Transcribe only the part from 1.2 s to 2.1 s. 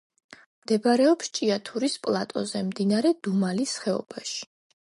ჭიათურის